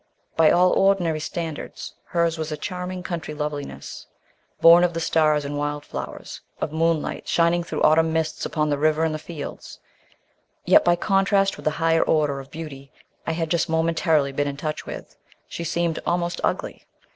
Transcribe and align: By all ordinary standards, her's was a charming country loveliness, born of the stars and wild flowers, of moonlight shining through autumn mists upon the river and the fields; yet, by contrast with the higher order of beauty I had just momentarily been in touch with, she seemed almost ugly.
By 0.35 0.49
all 0.49 0.71
ordinary 0.71 1.19
standards, 1.19 1.93
her's 2.05 2.35
was 2.35 2.51
a 2.51 2.57
charming 2.57 3.03
country 3.03 3.35
loveliness, 3.35 4.07
born 4.59 4.83
of 4.83 4.95
the 4.95 4.99
stars 4.99 5.45
and 5.45 5.59
wild 5.59 5.85
flowers, 5.85 6.41
of 6.59 6.71
moonlight 6.73 7.27
shining 7.27 7.63
through 7.63 7.83
autumn 7.83 8.11
mists 8.11 8.43
upon 8.43 8.71
the 8.71 8.79
river 8.79 9.03
and 9.03 9.13
the 9.13 9.19
fields; 9.19 9.77
yet, 10.65 10.83
by 10.83 10.95
contrast 10.95 11.55
with 11.55 11.65
the 11.65 11.69
higher 11.77 12.01
order 12.01 12.39
of 12.39 12.49
beauty 12.49 12.91
I 13.27 13.33
had 13.33 13.51
just 13.51 13.69
momentarily 13.69 14.31
been 14.31 14.47
in 14.47 14.57
touch 14.57 14.87
with, 14.87 15.17
she 15.47 15.63
seemed 15.63 15.99
almost 16.03 16.41
ugly. 16.43 16.87